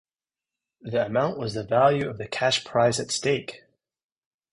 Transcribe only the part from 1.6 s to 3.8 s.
value of the cash prize at stake.